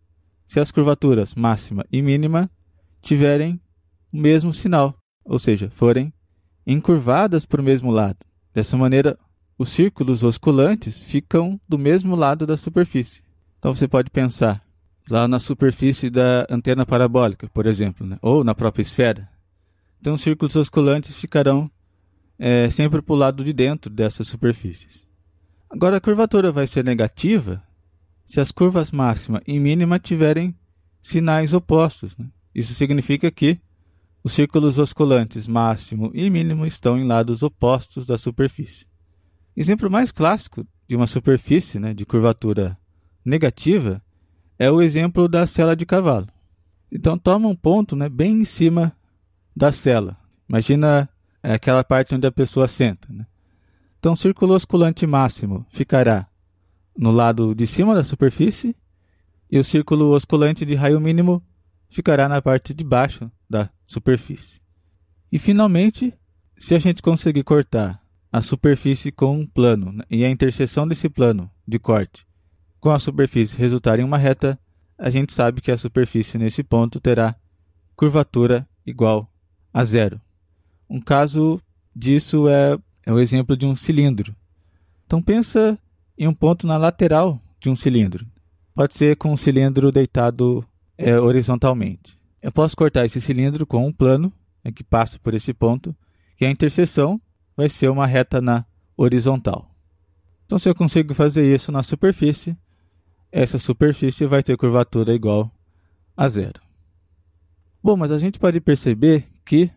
se 0.45 0.61
as 0.61 0.71
curvaturas 0.71 1.35
máxima 1.35 1.85
e 1.91 2.01
mínima 2.01 2.49
tiverem 3.01 3.59
o 4.13 4.17
mesmo 4.17 4.53
sinal, 4.53 4.97
ou 5.25 5.37
seja, 5.37 5.69
forem 5.69 6.13
encurvadas 6.65 7.45
para 7.45 7.59
o 7.59 7.63
mesmo 7.63 7.91
lado. 7.91 8.19
Dessa 8.53 8.77
maneira, 8.77 9.17
os 9.59 9.69
círculos 9.69 10.23
osculantes 10.23 11.03
ficam 11.03 11.59
do 11.67 11.77
mesmo 11.77 12.15
lado 12.15 12.47
da 12.47 12.55
superfície. 12.55 13.21
Então 13.57 13.75
você 13.75 13.89
pode 13.89 14.09
pensar 14.09 14.61
lá 15.09 15.27
na 15.27 15.37
superfície 15.37 16.09
da 16.09 16.47
antena 16.49 16.85
parabólica, 16.85 17.49
por 17.53 17.65
exemplo, 17.65 18.07
né? 18.07 18.17
ou 18.21 18.41
na 18.41 18.55
própria 18.55 18.81
esfera. 18.81 19.29
Então 19.99 20.13
os 20.13 20.21
círculos 20.21 20.55
osculantes 20.55 21.17
ficarão 21.17 21.69
é, 22.39 22.69
sempre 22.69 23.01
para 23.01 23.13
o 23.13 23.17
lado 23.17 23.43
de 23.43 23.51
dentro 23.51 23.91
dessas 23.91 24.29
superfícies. 24.29 25.05
Agora 25.69 25.97
a 25.97 26.01
curvatura 26.01 26.53
vai 26.53 26.65
ser 26.65 26.85
negativa 26.85 27.61
se 28.25 28.39
as 28.39 28.53
curvas 28.53 28.93
máxima 28.93 29.41
e 29.45 29.59
mínima 29.59 29.99
tiverem 29.99 30.55
sinais 31.01 31.51
opostos. 31.51 32.15
Né? 32.15 32.27
Isso 32.55 32.73
significa 32.73 33.29
que 33.29 33.59
os 34.23 34.31
círculos 34.31 34.79
osculantes 34.79 35.49
máximo 35.49 36.11
e 36.13 36.29
mínimo 36.29 36.65
estão 36.65 36.97
em 36.97 37.05
lados 37.05 37.43
opostos 37.43 38.05
da 38.05 38.17
superfície. 38.17 38.88
Exemplo 39.59 39.91
mais 39.91 40.09
clássico 40.09 40.65
de 40.87 40.95
uma 40.95 41.05
superfície 41.05 41.81
né, 41.81 41.93
de 41.93 42.05
curvatura 42.05 42.77
negativa 43.25 44.01
é 44.57 44.71
o 44.71 44.81
exemplo 44.81 45.27
da 45.27 45.45
cela 45.45 45.75
de 45.75 45.85
cavalo. 45.85 46.29
Então 46.89 47.17
toma 47.17 47.49
um 47.49 47.55
ponto 47.55 47.93
né, 47.93 48.07
bem 48.07 48.39
em 48.39 48.45
cima 48.45 48.95
da 49.53 49.69
cela. 49.69 50.17
Imagina 50.47 51.09
é, 51.43 51.55
aquela 51.55 51.83
parte 51.83 52.15
onde 52.15 52.25
a 52.25 52.31
pessoa 52.31 52.69
senta. 52.69 53.11
Né? 53.11 53.27
Então 53.99 54.13
o 54.13 54.15
círculo 54.15 54.53
osculante 54.53 55.05
máximo 55.05 55.65
ficará 55.69 56.25
no 56.97 57.11
lado 57.11 57.53
de 57.53 57.67
cima 57.67 57.93
da 57.93 58.03
superfície 58.05 58.73
e 59.51 59.59
o 59.59 59.63
círculo 59.63 60.11
osculante 60.11 60.65
de 60.65 60.73
raio 60.73 61.01
mínimo 61.01 61.43
ficará 61.89 62.29
na 62.29 62.41
parte 62.41 62.73
de 62.73 62.85
baixo 62.85 63.29
da 63.49 63.69
superfície. 63.83 64.61
E 65.29 65.37
finalmente, 65.37 66.13
se 66.57 66.73
a 66.75 66.79
gente 66.79 67.01
conseguir 67.01 67.43
cortar 67.43 68.01
a 68.31 68.41
superfície 68.41 69.11
com 69.11 69.39
um 69.39 69.45
plano 69.45 69.91
né, 69.91 70.03
e 70.09 70.23
a 70.23 70.29
interseção 70.29 70.87
desse 70.87 71.09
plano 71.09 71.49
de 71.67 71.79
corte 71.79 72.29
com 72.79 72.89
a 72.91 72.99
superfície 72.99 73.57
resultar 73.57 73.99
em 73.99 74.03
uma 74.03 74.17
reta, 74.17 74.57
a 74.97 75.09
gente 75.09 75.33
sabe 75.33 75.61
que 75.61 75.71
a 75.71 75.77
superfície 75.77 76.37
nesse 76.37 76.63
ponto 76.63 76.99
terá 76.99 77.35
curvatura 77.95 78.67
igual 78.85 79.29
a 79.73 79.83
zero. 79.83 80.19
Um 80.89 80.99
caso 80.99 81.61
disso 81.95 82.47
é, 82.47 82.77
é 83.05 83.11
o 83.11 83.19
exemplo 83.19 83.55
de 83.55 83.65
um 83.65 83.75
cilindro. 83.75 84.35
Então 85.05 85.21
pensa 85.21 85.77
em 86.17 86.27
um 86.27 86.33
ponto 86.33 86.65
na 86.65 86.77
lateral 86.77 87.41
de 87.59 87.69
um 87.69 87.75
cilindro. 87.75 88.25
Pode 88.73 88.95
ser 88.95 89.17
com 89.17 89.33
um 89.33 89.37
cilindro 89.37 89.91
deitado 89.91 90.65
é, 90.97 91.19
horizontalmente. 91.19 92.17
Eu 92.41 92.51
posso 92.51 92.75
cortar 92.75 93.05
esse 93.05 93.19
cilindro 93.19 93.65
com 93.65 93.85
um 93.85 93.91
plano 93.91 94.31
é, 94.63 94.71
que 94.71 94.83
passa 94.83 95.19
por 95.19 95.33
esse 95.33 95.53
ponto, 95.53 95.95
e 96.39 96.45
a 96.45 96.49
interseção 96.49 97.19
vai 97.59 97.67
ser 97.67 97.89
uma 97.89 98.07
reta 98.07 98.39
na 98.39 98.65
horizontal. 98.95 99.69
Então, 100.45 100.57
se 100.57 100.69
eu 100.69 100.73
consigo 100.73 101.13
fazer 101.13 101.43
isso 101.53 101.73
na 101.73 101.83
superfície, 101.83 102.57
essa 103.29 103.59
superfície 103.59 104.25
vai 104.25 104.41
ter 104.41 104.55
curvatura 104.55 105.13
igual 105.13 105.51
a 106.15 106.29
zero. 106.29 106.61
Bom, 107.83 107.97
mas 107.97 108.13
a 108.13 108.17
gente 108.17 108.39
pode 108.39 108.61
perceber 108.61 109.27
que 109.43 109.69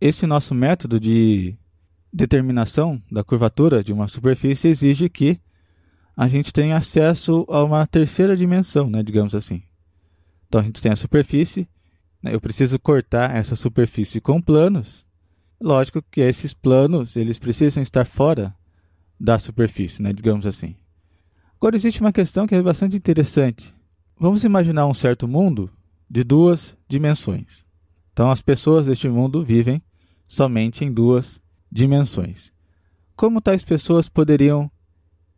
esse 0.00 0.26
nosso 0.26 0.54
método 0.54 0.98
de 0.98 1.54
determinação 2.10 3.02
da 3.12 3.22
curvatura 3.22 3.84
de 3.84 3.92
uma 3.92 4.08
superfície 4.08 4.68
exige 4.68 5.10
que 5.10 5.38
a 6.16 6.28
gente 6.28 6.54
tem 6.54 6.72
acesso 6.72 7.44
a 7.50 7.62
uma 7.62 7.86
terceira 7.86 8.34
dimensão, 8.34 8.88
né, 8.88 9.02
digamos 9.02 9.34
assim. 9.34 9.62
Então 10.48 10.62
a 10.62 10.64
gente 10.64 10.80
tem 10.80 10.90
a 10.90 10.96
superfície, 10.96 11.68
né, 12.22 12.34
eu 12.34 12.40
preciso 12.40 12.78
cortar 12.78 13.36
essa 13.36 13.54
superfície 13.54 14.22
com 14.22 14.40
planos. 14.40 15.05
Lógico 15.60 16.02
que 16.10 16.20
esses 16.20 16.52
planos 16.52 17.16
eles 17.16 17.38
precisam 17.38 17.82
estar 17.82 18.04
fora 18.04 18.54
da 19.18 19.38
superfície, 19.38 20.02
né, 20.02 20.12
digamos 20.12 20.46
assim. 20.46 20.76
Agora 21.56 21.74
existe 21.74 22.00
uma 22.00 22.12
questão 22.12 22.46
que 22.46 22.54
é 22.54 22.62
bastante 22.62 22.96
interessante. 22.96 23.74
Vamos 24.18 24.44
imaginar 24.44 24.86
um 24.86 24.94
certo 24.94 25.26
mundo 25.26 25.70
de 26.08 26.22
duas 26.22 26.76
dimensões. 26.86 27.64
Então 28.12 28.30
as 28.30 28.42
pessoas 28.42 28.86
deste 28.86 29.08
mundo 29.08 29.44
vivem 29.44 29.82
somente 30.26 30.84
em 30.84 30.92
duas 30.92 31.40
dimensões. 31.72 32.52
Como 33.14 33.40
tais 33.40 33.64
pessoas 33.64 34.08
poderiam 34.08 34.70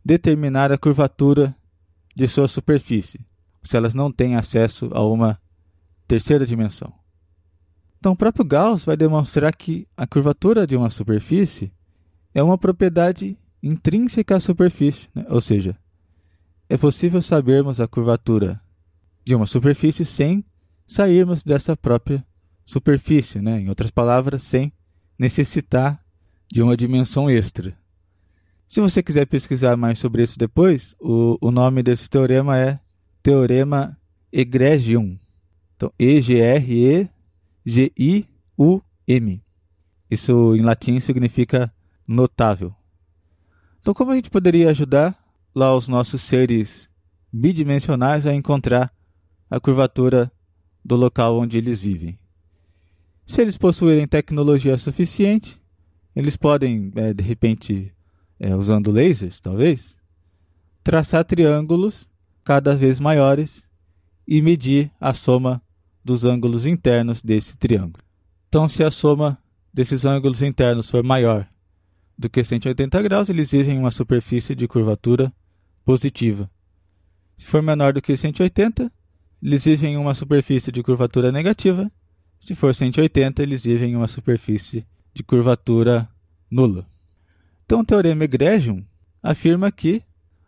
determinar 0.03 0.71
a 0.71 0.77
curvatura 0.77 1.55
de 2.15 2.27
sua 2.27 2.47
superfície, 2.47 3.25
se 3.61 3.77
elas 3.77 3.95
não 3.95 4.11
têm 4.11 4.35
acesso 4.35 4.89
a 4.93 5.01
uma 5.05 5.39
terceira 6.07 6.45
dimensão. 6.45 6.98
Então, 7.99 8.13
o 8.13 8.15
próprio 8.15 8.45
Gauss 8.45 8.85
vai 8.85 8.95
demonstrar 8.95 9.53
que 9.53 9.85
a 9.95 10.07
curvatura 10.07 10.65
de 10.65 10.75
uma 10.75 10.89
superfície 10.89 11.71
é 12.33 12.41
uma 12.41 12.57
propriedade 12.57 13.37
intrínseca 13.61 14.37
à 14.37 14.39
superfície, 14.39 15.09
né? 15.13 15.25
ou 15.29 15.41
seja, 15.41 15.77
é 16.69 16.77
possível 16.77 17.21
sabermos 17.21 17.81
a 17.81 17.87
curvatura 17.87 18.61
de 19.25 19.35
uma 19.35 19.45
superfície 19.45 20.05
sem 20.05 20.45
sairmos 20.87 21.43
dessa 21.43 21.75
própria 21.75 22.25
superfície, 22.63 23.41
né? 23.41 23.59
em 23.59 23.67
outras 23.67 23.91
palavras, 23.91 24.43
sem 24.43 24.71
necessitar 25.17 26.01
de 26.47 26.61
uma 26.61 26.77
dimensão 26.77 27.29
extra. 27.29 27.77
Se 28.65 28.79
você 28.79 29.03
quiser 29.03 29.25
pesquisar 29.25 29.75
mais 29.75 29.99
sobre 29.99 30.23
isso 30.23 30.39
depois, 30.39 30.95
o, 31.01 31.37
o 31.41 31.51
nome 31.51 31.83
desse 31.83 32.09
teorema 32.09 32.57
é 32.57 32.79
Teorema 33.21 33.97
Egregium. 34.31 35.17
Então, 35.75 35.91
E-G-R-E-G-I-U-M. 37.69 39.43
Isso 40.09 40.55
em 40.55 40.61
latim 40.61 40.99
significa 40.99 41.71
notável. 42.07 42.73
Então, 43.79 43.93
como 43.93 44.11
a 44.11 44.15
gente 44.15 44.31
poderia 44.31 44.71
ajudar 44.71 45.15
lá 45.53 45.75
os 45.75 45.87
nossos 45.87 46.23
seres 46.23 46.89
bidimensionais 47.31 48.25
a 48.25 48.33
encontrar 48.33 48.91
a 49.49 49.59
curvatura 49.59 50.31
do 50.83 50.95
local 50.95 51.37
onde 51.37 51.57
eles 51.57 51.81
vivem? 51.81 52.17
Se 53.25 53.41
eles 53.41 53.57
possuírem 53.57 54.07
tecnologia 54.07 54.77
suficiente, 54.77 55.61
eles 56.15 56.35
podem, 56.35 56.91
é, 56.95 57.13
de 57.13 57.23
repente, 57.23 57.93
é, 58.39 58.55
usando 58.55 58.91
lasers, 58.91 59.39
talvez, 59.39 59.95
traçar 60.83 61.23
triângulos 61.23 62.09
cada 62.43 62.75
vez 62.75 62.99
maiores 62.99 63.63
e 64.27 64.41
medir 64.41 64.91
a 64.99 65.13
soma 65.13 65.61
dos 66.09 66.25
ângulos 66.25 66.65
internos 66.65 67.21
desse 67.21 67.55
triângulo. 67.55 68.03
Então, 68.47 68.67
se 68.67 68.83
a 68.83 68.89
soma 68.89 69.37
desses 69.71 70.05
ângulos 70.05 70.41
internos 70.41 70.89
for 70.89 71.03
maior 71.03 71.47
do 72.17 72.27
que 72.27 72.43
180 72.43 73.01
graus, 73.03 73.29
eles 73.29 73.51
vivem 73.51 73.75
em 73.75 73.79
uma 73.79 73.91
superfície 73.91 74.55
de 74.55 74.67
curvatura 74.67 75.31
positiva. 75.85 76.49
Se 77.37 77.45
for 77.45 77.61
menor 77.61 77.93
do 77.93 78.01
que 78.01 78.17
180, 78.17 78.91
eles 79.41 79.65
vivem 79.65 79.93
em 79.93 79.97
uma 79.97 80.15
superfície 80.15 80.71
de 80.71 80.81
curvatura 80.81 81.31
negativa. 81.31 81.89
Se 82.39 82.55
for 82.55 82.73
180, 82.73 83.43
eles 83.43 83.63
vivem 83.63 83.91
em 83.91 83.95
uma 83.95 84.07
superfície 84.07 84.85
de 85.13 85.21
curvatura 85.21 86.09
nula. 86.49 86.87
Então, 87.65 87.81
o 87.81 87.85
teorema 87.85 88.23
Egregium 88.23 88.83
afirma 89.21 89.71
que 89.71 90.01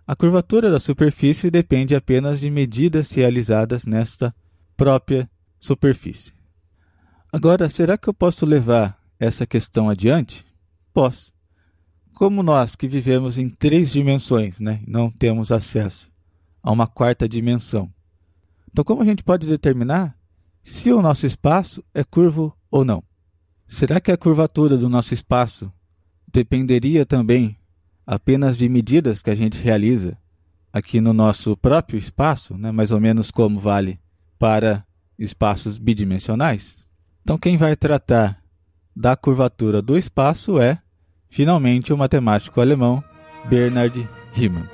a 0.08 0.15
curvatura 0.15 0.72
da 0.72 0.80
superfície 0.80 1.51
depende 1.51 1.94
apenas 1.94 2.39
de 2.39 2.50
medidas 2.50 3.12
realizadas 3.12 3.86
nesta 3.86 4.36
própria 4.75 5.30
superfície. 5.62 6.34
Agora, 7.32 7.70
será 7.70 7.98
que 7.98 8.10
eu 8.10 8.13
posso 8.13 8.46
levar 8.46 9.01
essa 9.18 9.46
questão 9.46 9.89
adiante? 9.89 10.46
Posso 10.94 11.32
como 12.22 12.44
nós 12.44 12.75
que 12.75 12.88
vivemos 12.88 13.39
em 13.39 13.50
três 13.50 13.91
dimensões, 13.91 14.60
né, 14.60 14.80
não 14.88 15.10
temos 15.10 15.51
acesso 15.51 16.08
a 16.62 16.72
uma 16.72 16.86
quarta 16.86 17.27
dimensão. 17.27 17.91
Então, 18.72 18.86
como 18.86 19.01
a 19.01 19.06
gente 19.06 19.24
pode 19.24 19.48
determinar 19.48 20.16
se 20.62 20.92
o 20.94 21.01
nosso 21.01 21.25
espaço 21.25 21.83
é 21.96 22.03
curvo 22.03 22.55
ou 22.70 22.86
não? 22.86 23.03
Será 23.66 24.00
que 24.00 24.12
a 24.12 24.18
curvatura 24.18 24.77
do 24.77 24.88
nosso 24.88 25.16
espaço 25.16 25.74
dependeria 26.31 27.07
também 27.07 27.57
apenas 28.05 28.55
de 28.55 28.70
medidas 28.70 29.24
que 29.24 29.31
a 29.31 29.36
gente 29.36 29.57
realiza 29.57 30.16
aqui 30.72 31.01
no 31.01 31.14
nosso 31.14 31.57
próprio 31.57 31.98
espaço, 31.98 32.55
né, 32.55 32.72
mais 32.72 32.92
ou 32.92 33.00
menos 33.00 33.31
como 33.31 33.57
vale 33.57 34.00
para 34.38 34.86
espaços 35.24 35.77
bidimensionais? 35.77 36.77
Então, 37.22 37.38
quem 37.38 37.55
vai 37.55 37.75
tratar 37.75 38.42
da 38.96 39.16
curvatura 39.16 39.81
do 39.81 39.98
espaço 39.98 40.60
é 40.60 40.79
finalmente 41.29 41.94
o 41.94 41.98
matemático 41.98 42.60
alemão 42.60 43.03
Bernhard 43.48 44.10
Riemann. 44.34 44.68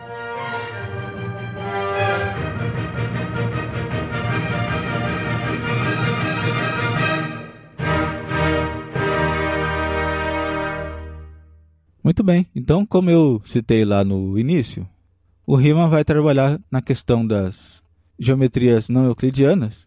Muito 12.04 12.24
bem, 12.24 12.48
então, 12.56 12.86
como 12.86 13.10
eu 13.10 13.42
citei 13.44 13.84
lá 13.84 14.02
no 14.02 14.40
início, 14.40 14.88
o 15.46 15.56
Riemann 15.56 15.90
vai 15.90 16.06
trabalhar 16.06 16.60
na 16.72 16.82
questão 16.82 17.26
das 17.26 17.84
geometrias 18.20 18.90
não 18.90 19.06
euclidianas, 19.06 19.87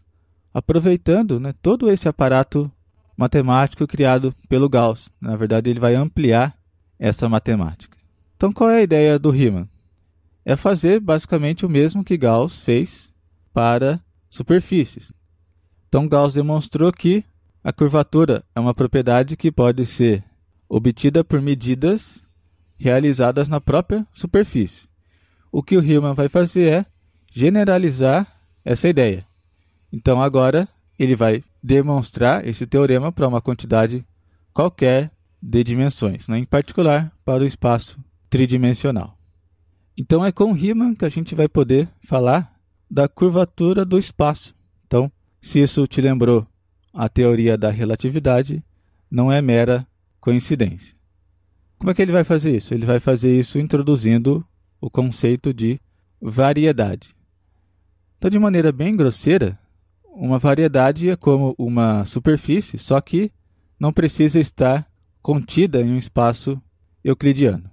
aproveitando 0.52 1.38
né, 1.38 1.54
todo 1.62 1.90
esse 1.90 2.08
aparato 2.08 2.70
matemático 3.16 3.86
criado 3.86 4.34
pelo 4.48 4.68
Gauss. 4.68 5.10
Na 5.20 5.36
verdade, 5.36 5.70
ele 5.70 5.80
vai 5.80 5.94
ampliar 5.94 6.56
essa 6.98 7.28
matemática. 7.28 7.96
Então, 8.36 8.52
qual 8.52 8.70
é 8.70 8.78
a 8.78 8.82
ideia 8.82 9.18
do 9.18 9.30
Riemann? 9.30 9.68
É 10.44 10.56
fazer 10.56 11.00
basicamente 11.00 11.66
o 11.66 11.68
mesmo 11.68 12.02
que 12.02 12.16
Gauss 12.16 12.60
fez 12.60 13.12
para 13.52 14.00
superfícies. 14.28 15.12
Então, 15.88 16.08
Gauss 16.08 16.34
demonstrou 16.34 16.92
que 16.92 17.24
a 17.62 17.72
curvatura 17.72 18.42
é 18.54 18.60
uma 18.60 18.72
propriedade 18.72 19.36
que 19.36 19.52
pode 19.52 19.84
ser 19.84 20.24
obtida 20.68 21.22
por 21.22 21.42
medidas 21.42 22.22
realizadas 22.78 23.48
na 23.48 23.60
própria 23.60 24.06
superfície. 24.14 24.88
O 25.52 25.62
que 25.62 25.76
o 25.76 25.80
Riemann 25.80 26.14
vai 26.14 26.28
fazer 26.28 26.72
é 26.72 26.86
generalizar 27.30 28.26
essa 28.64 28.88
ideia. 28.88 29.26
Então, 29.92 30.20
agora, 30.20 30.68
ele 30.98 31.16
vai 31.16 31.42
demonstrar 31.62 32.46
esse 32.46 32.66
teorema 32.66 33.10
para 33.10 33.28
uma 33.28 33.40
quantidade 33.40 34.04
qualquer 34.52 35.10
de 35.42 35.64
dimensões, 35.64 36.28
né? 36.28 36.38
em 36.38 36.44
particular 36.44 37.12
para 37.24 37.42
o 37.42 37.46
espaço 37.46 37.98
tridimensional. 38.28 39.18
Então 39.96 40.24
é 40.24 40.32
com 40.32 40.52
Riemann 40.52 40.94
que 40.94 41.04
a 41.04 41.08
gente 41.08 41.34
vai 41.34 41.48
poder 41.48 41.88
falar 42.02 42.54
da 42.90 43.08
curvatura 43.08 43.84
do 43.84 43.98
espaço. 43.98 44.54
Então, 44.86 45.10
se 45.40 45.60
isso 45.60 45.86
te 45.86 46.00
lembrou 46.00 46.46
a 46.92 47.08
teoria 47.08 47.56
da 47.56 47.70
relatividade, 47.70 48.62
não 49.10 49.30
é 49.30 49.40
mera 49.40 49.86
coincidência. 50.20 50.96
Como 51.78 51.90
é 51.90 51.94
que 51.94 52.02
ele 52.02 52.12
vai 52.12 52.24
fazer 52.24 52.56
isso? 52.56 52.74
Ele 52.74 52.84
vai 52.84 53.00
fazer 53.00 53.38
isso 53.38 53.58
introduzindo 53.58 54.46
o 54.80 54.90
conceito 54.90 55.54
de 55.54 55.80
variedade. 56.20 57.14
Então, 58.18 58.30
de 58.30 58.38
maneira 58.38 58.70
bem 58.70 58.94
grosseira, 58.94 59.58
uma 60.12 60.38
variedade 60.38 61.08
é 61.08 61.16
como 61.16 61.54
uma 61.58 62.04
superfície, 62.06 62.78
só 62.78 63.00
que 63.00 63.32
não 63.78 63.92
precisa 63.92 64.38
estar 64.38 64.86
contida 65.22 65.80
em 65.80 65.92
um 65.92 65.96
espaço 65.96 66.60
euclidiano. 67.02 67.70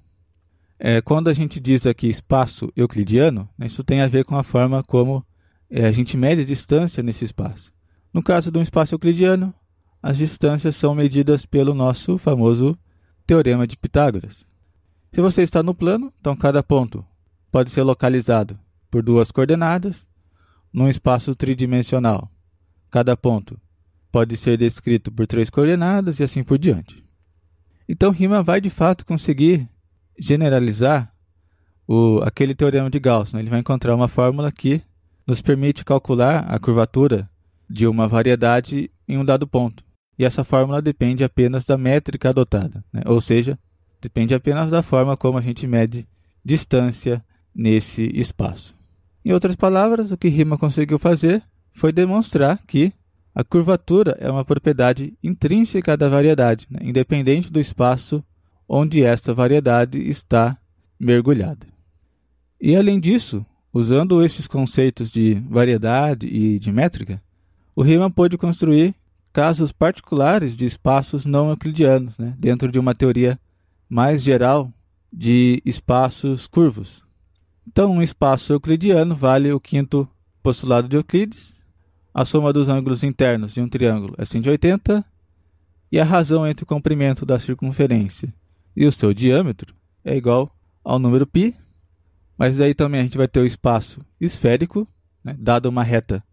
É, 0.80 1.02
quando 1.02 1.28
a 1.28 1.34
gente 1.34 1.60
diz 1.60 1.86
aqui 1.86 2.08
espaço 2.08 2.72
euclidiano, 2.76 3.50
isso 3.60 3.84
tem 3.84 4.02
a 4.02 4.08
ver 4.08 4.24
com 4.24 4.38
a 4.38 4.44
forma 4.44 4.84
como 4.84 5.26
é, 5.70 5.86
a 5.86 5.92
gente 5.92 6.16
mede 6.16 6.44
a 6.44 6.46
distância 6.46 7.04
nesse 7.04 7.26
espaço. 7.26 7.74
No 8.14 8.24
caso 8.24 8.52
de 8.52 8.58
um 8.58 8.62
espaço 8.62 8.96
euclidiano, 8.96 9.54
as 10.02 10.18
distâncias 10.18 10.76
são 10.76 10.96
medidas 10.96 11.46
pelo 11.46 11.74
nosso 11.74 12.18
famoso 12.18 12.78
Teorema 13.26 13.68
de 13.68 13.76
Pitágoras. 13.76 14.46
Se 15.12 15.20
você 15.20 15.42
está 15.42 15.62
no 15.62 15.76
plano, 15.76 16.14
então 16.20 16.36
cada 16.36 16.64
ponto 16.64 17.06
pode 17.52 17.72
ser 17.72 17.84
localizado 17.84 18.58
por 18.90 19.04
duas 19.04 19.32
coordenadas. 19.32 20.07
Num 20.78 20.88
espaço 20.88 21.34
tridimensional, 21.34 22.30
cada 22.92 23.18
ponto 23.18 23.60
pode 24.12 24.38
ser 24.38 24.60
descrito 24.60 25.12
por 25.12 25.26
três 25.26 25.50
coordenadas 25.50 26.20
e 26.20 26.24
assim 26.24 26.44
por 26.44 26.60
diante. 26.60 27.04
Então, 27.90 28.12
Riemann 28.12 28.44
vai 28.44 28.62
de 28.62 28.70
fato 28.70 29.04
conseguir 29.04 29.68
generalizar 30.20 31.12
o, 31.88 32.20
aquele 32.22 32.54
teorema 32.54 32.92
de 32.92 33.00
Gauss. 33.00 33.34
Né? 33.34 33.40
Ele 33.40 33.50
vai 33.50 33.60
encontrar 33.60 33.96
uma 33.96 34.08
fórmula 34.08 34.52
que 34.52 34.80
nos 35.26 35.42
permite 35.42 35.84
calcular 35.84 36.42
a 36.42 36.60
curvatura 36.60 37.28
de 37.68 37.88
uma 37.88 38.08
variedade 38.08 38.92
em 39.08 39.18
um 39.18 39.26
dado 39.26 39.48
ponto. 39.48 39.84
E 40.16 40.24
essa 40.24 40.44
fórmula 40.44 40.80
depende 40.80 41.24
apenas 41.24 41.66
da 41.66 41.76
métrica 41.76 42.30
adotada, 42.30 42.86
né? 42.94 43.02
ou 43.08 43.20
seja, 43.20 43.58
depende 44.00 44.36
apenas 44.36 44.70
da 44.70 44.84
forma 44.84 45.18
como 45.18 45.40
a 45.40 45.42
gente 45.42 45.66
mede 45.66 46.08
distância 46.46 47.26
nesse 47.56 48.12
espaço. 48.14 48.77
Em 49.28 49.34
outras 49.34 49.58
palavras, 49.58 50.10
o 50.10 50.18
que 50.18 50.30
Riemann 50.30 50.58
conseguiu 50.58 50.98
fazer 50.98 51.44
foi 51.74 51.92
demonstrar 51.92 52.62
que 52.66 52.94
a 53.36 53.44
curvatura 53.44 54.16
é 54.22 54.32
uma 54.32 54.46
propriedade 54.46 55.18
intrínseca 55.22 55.98
da 55.98 56.08
variedade, 56.08 56.66
né? 56.70 56.80
independente 56.82 57.52
do 57.52 57.60
espaço 57.60 58.24
onde 58.70 59.04
esta 59.04 59.34
variedade 59.34 60.00
está 60.00 60.58
mergulhada. 60.98 61.68
E 62.62 62.74
além 62.74 63.02
disso, 63.02 63.46
usando 63.74 64.24
esses 64.24 64.48
conceitos 64.48 65.12
de 65.12 65.34
variedade 65.50 66.26
e 66.26 66.58
de 66.58 66.72
métrica, 66.72 67.22
o 67.76 67.84
Riemann 67.84 68.10
pôde 68.10 68.38
construir 68.38 68.96
casos 69.34 69.74
particulares 69.74 70.56
de 70.56 70.64
espaços 70.64 71.26
não 71.26 71.50
euclidianos, 71.50 72.18
né? 72.18 72.34
dentro 72.40 72.72
de 72.72 72.80
uma 72.80 72.96
teoria 72.96 73.38
mais 73.90 74.24
geral 74.24 74.72
de 75.12 75.62
espaços 75.66 76.48
curvos. 76.48 77.06
Então, 77.68 77.92
um 77.92 78.02
espaço 78.02 78.54
euclidiano 78.54 79.14
vale 79.14 79.52
o 79.52 79.60
quinto 79.60 80.08
postulado 80.42 80.88
de 80.88 80.96
Euclides, 80.96 81.54
a 82.14 82.24
soma 82.24 82.54
dos 82.54 82.70
ângulos 82.70 83.04
internos 83.04 83.54
de 83.54 83.62
um 83.62 83.68
triângulo 83.68 84.16
é 84.18 84.26
180 84.26 85.06
e 85.92 86.00
a 86.00 86.06
razão 86.06 86.48
entre 86.48 86.64
o 86.64 86.68
comprimento 86.68 87.26
da 87.26 87.38
circunferência 87.38 88.34
e 88.76 88.86
o 88.86 88.92
seu 88.92 89.14
diâmetro 89.14 89.76
é 90.04 90.16
igual 90.16 90.50
ao 90.84 90.98
número 90.98 91.28
π, 91.28 91.54
mas 92.38 92.62
aí 92.62 92.74
também 92.74 93.02
a 93.02 93.04
gente 93.04 93.18
vai 93.18 93.28
ter 93.28 93.42
o 93.42 93.46
espaço 93.46 94.00
esférico, 94.20 94.88
né, 95.24 95.36
dado 95.38 95.68
uma 95.68 95.84
reta 95.84 96.24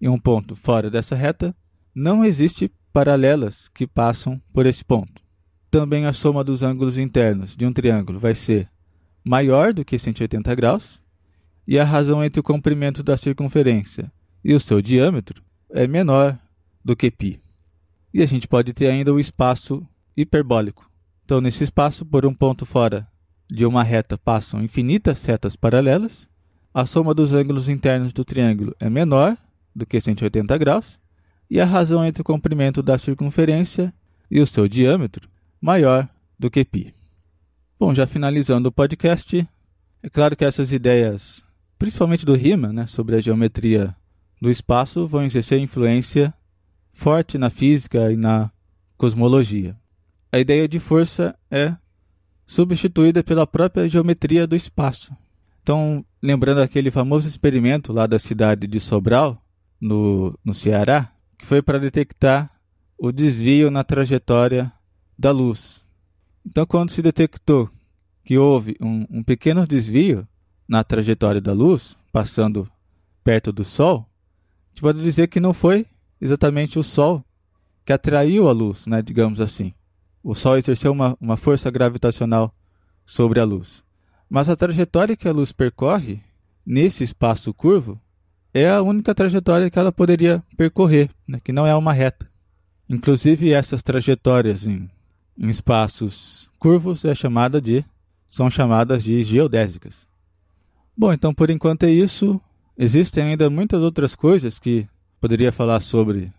e 0.00 0.08
um 0.08 0.18
ponto 0.18 0.54
fora 0.54 0.90
dessa 0.90 1.16
reta, 1.16 1.56
não 1.94 2.24
existe 2.24 2.70
paralelas 2.92 3.68
que 3.68 3.86
passam 3.86 4.40
por 4.52 4.66
esse 4.66 4.84
ponto. 4.84 5.22
Também 5.70 6.04
a 6.04 6.12
soma 6.12 6.44
dos 6.44 6.62
ângulos 6.62 6.98
internos 6.98 7.56
de 7.56 7.64
um 7.64 7.72
triângulo 7.72 8.20
vai 8.20 8.34
ser 8.34 8.68
maior 9.24 9.72
do 9.72 9.84
que 9.84 9.98
180 9.98 10.54
graus, 10.54 11.02
e 11.66 11.78
a 11.78 11.84
razão 11.84 12.24
entre 12.24 12.40
o 12.40 12.42
comprimento 12.42 13.02
da 13.02 13.16
circunferência 13.16 14.12
e 14.44 14.54
o 14.54 14.60
seu 14.60 14.82
diâmetro 14.82 15.42
é 15.70 15.86
menor 15.86 16.38
do 16.84 16.96
que 16.96 17.10
π. 17.10 17.40
E 18.12 18.22
a 18.22 18.26
gente 18.26 18.48
pode 18.48 18.72
ter 18.72 18.88
ainda 18.88 19.12
o 19.12 19.20
espaço 19.20 19.86
hiperbólico. 20.16 20.90
Então, 21.24 21.40
nesse 21.40 21.64
espaço, 21.64 22.04
por 22.04 22.26
um 22.26 22.34
ponto 22.34 22.66
fora 22.66 23.08
de 23.48 23.64
uma 23.64 23.82
reta 23.82 24.18
passam 24.18 24.62
infinitas 24.62 25.24
retas 25.24 25.56
paralelas, 25.56 26.28
a 26.74 26.84
soma 26.86 27.14
dos 27.14 27.32
ângulos 27.32 27.68
internos 27.68 28.12
do 28.12 28.24
triângulo 28.24 28.74
é 28.80 28.90
menor 28.90 29.36
do 29.74 29.86
que 29.86 30.00
180 30.00 30.58
graus, 30.58 30.98
e 31.48 31.60
a 31.60 31.64
razão 31.64 32.04
entre 32.04 32.22
o 32.22 32.24
comprimento 32.24 32.82
da 32.82 32.98
circunferência 32.98 33.92
e 34.30 34.40
o 34.40 34.46
seu 34.46 34.66
diâmetro 34.66 35.28
maior 35.60 36.08
do 36.38 36.50
que 36.50 36.64
π. 36.64 36.92
Bom, 37.82 37.92
já 37.92 38.06
finalizando 38.06 38.68
o 38.68 38.72
podcast, 38.72 39.44
é 40.04 40.08
claro 40.08 40.36
que 40.36 40.44
essas 40.44 40.70
ideias, 40.70 41.44
principalmente 41.76 42.24
do 42.24 42.36
Riemann, 42.36 42.72
né, 42.72 42.86
sobre 42.86 43.16
a 43.16 43.20
geometria 43.20 43.92
do 44.40 44.48
espaço, 44.48 45.08
vão 45.08 45.24
exercer 45.24 45.58
influência 45.58 46.32
forte 46.92 47.36
na 47.36 47.50
física 47.50 48.12
e 48.12 48.16
na 48.16 48.52
cosmologia. 48.96 49.76
A 50.30 50.38
ideia 50.38 50.68
de 50.68 50.78
força 50.78 51.34
é 51.50 51.74
substituída 52.46 53.20
pela 53.24 53.48
própria 53.48 53.88
geometria 53.88 54.46
do 54.46 54.54
espaço. 54.54 55.12
Então, 55.60 56.04
lembrando 56.22 56.60
aquele 56.60 56.88
famoso 56.88 57.26
experimento 57.26 57.92
lá 57.92 58.06
da 58.06 58.20
cidade 58.20 58.68
de 58.68 58.78
Sobral, 58.78 59.44
no, 59.80 60.38
no 60.44 60.54
Ceará, 60.54 61.10
que 61.36 61.44
foi 61.44 61.60
para 61.60 61.80
detectar 61.80 62.48
o 62.96 63.10
desvio 63.10 63.72
na 63.72 63.82
trajetória 63.82 64.72
da 65.18 65.32
luz. 65.32 65.81
Então, 66.44 66.66
quando 66.66 66.90
se 66.90 67.00
detectou 67.02 67.70
que 68.24 68.38
houve 68.38 68.76
um, 68.80 69.06
um 69.10 69.22
pequeno 69.22 69.66
desvio 69.66 70.26
na 70.68 70.82
trajetória 70.84 71.40
da 71.40 71.52
luz, 71.52 71.98
passando 72.12 72.68
perto 73.22 73.52
do 73.52 73.64
Sol, 73.64 73.98
a 73.98 74.68
gente 74.68 74.80
pode 74.80 75.02
dizer 75.02 75.28
que 75.28 75.40
não 75.40 75.52
foi 75.52 75.86
exatamente 76.20 76.78
o 76.78 76.82
Sol 76.82 77.24
que 77.84 77.92
atraiu 77.92 78.48
a 78.48 78.52
luz, 78.52 78.86
né, 78.86 79.02
digamos 79.02 79.40
assim. 79.40 79.74
O 80.22 80.34
Sol 80.34 80.56
exerceu 80.56 80.92
uma, 80.92 81.16
uma 81.20 81.36
força 81.36 81.70
gravitacional 81.70 82.52
sobre 83.04 83.40
a 83.40 83.44
luz. 83.44 83.84
Mas 84.30 84.48
a 84.48 84.56
trajetória 84.56 85.16
que 85.16 85.28
a 85.28 85.32
luz 85.32 85.52
percorre 85.52 86.20
nesse 86.64 87.04
espaço 87.04 87.52
curvo 87.52 88.00
é 88.54 88.70
a 88.70 88.82
única 88.82 89.14
trajetória 89.14 89.68
que 89.70 89.78
ela 89.78 89.90
poderia 89.90 90.42
percorrer, 90.56 91.10
né, 91.26 91.40
que 91.42 91.52
não 91.52 91.66
é 91.66 91.74
uma 91.74 91.92
reta. 91.92 92.30
Inclusive, 92.88 93.52
essas 93.52 93.82
trajetórias 93.82 94.66
em, 94.66 94.88
em 95.38 95.48
espaços 95.48 96.48
curvos 96.58 97.04
é 97.04 97.14
chamada 97.14 97.60
de, 97.60 97.84
são 98.26 98.50
chamadas 98.50 99.04
de 99.04 99.22
geodésicas. 99.22 100.06
Bom, 100.96 101.12
então 101.12 101.32
por 101.34 101.50
enquanto 101.50 101.84
é 101.84 101.90
isso. 101.90 102.40
Existem 102.76 103.24
ainda 103.24 103.50
muitas 103.50 103.80
outras 103.82 104.14
coisas 104.14 104.58
que 104.58 104.86
poderia 105.20 105.52
falar 105.52 105.80
sobre 105.80 106.32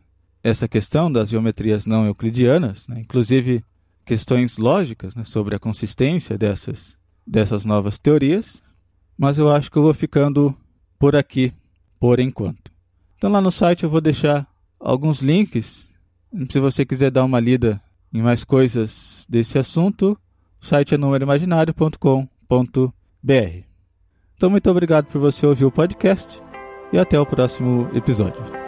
essa 0.43 0.67
questão 0.67 1.12
das 1.12 1.29
geometrias 1.29 1.86
não 1.86 2.06
euclidianas, 2.06 2.88
né? 2.88 2.99
inclusive 2.99 3.63
questões 4.06 4.58
lógicas 4.58 5.15
né? 5.15 5.23
sobre 5.23 5.56
a 5.56 5.60
consistência 5.60 6.38
dessas, 6.38 6.97
dessas 7.25 7.65
novas 7.65 7.97
teorias, 7.97 8.62
mas 9.17 9.38
eu 9.39 9.49
acho 9.51 9.71
que 9.71 9.77
eu 9.77 9.84
vou 9.84 9.93
ficando 9.93 10.56
por 10.99 11.15
aqui 11.15 11.53
por 11.99 12.19
enquanto. 12.19 12.71
Então 13.17 13.32
lá 13.32 13.39
no 13.39 13.51
site 13.51 13.84
eu 13.84 13.89
vou 13.89 14.01
deixar 14.01 14.45
alguns 14.79 15.21
links. 15.21 15.88
Se 16.49 16.60
você 16.60 16.86
quiser 16.86 17.10
dar 17.10 17.23
uma 17.23 17.39
lida 17.39 17.82
em 18.13 18.21
mais 18.21 18.43
coisas 18.43 19.26
desse 19.28 19.58
assunto, 19.58 20.17
o 20.62 20.65
site 20.65 20.93
é 20.93 20.97
númeroimaginário.com.br. 20.97 23.63
Então 24.36 24.49
muito 24.49 24.69
obrigado 24.69 25.08
por 25.08 25.19
você 25.19 25.45
ouvir 25.45 25.65
o 25.65 25.71
podcast 25.71 26.41
e 26.91 26.99
até 26.99 27.19
o 27.19 27.26
próximo 27.26 27.89
episódio. 27.93 28.62